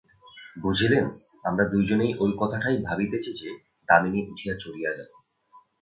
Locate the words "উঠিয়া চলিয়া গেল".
4.27-5.11